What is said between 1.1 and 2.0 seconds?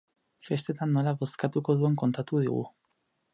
bozkatuko duen